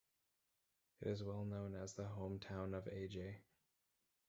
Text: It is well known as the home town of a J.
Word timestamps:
It 1.01 1.09
is 1.09 1.23
well 1.23 1.45
known 1.45 1.75
as 1.75 1.93
the 1.93 2.07
home 2.07 2.39
town 2.39 2.73
of 2.73 2.87
a 2.87 3.07
J. 3.07 3.43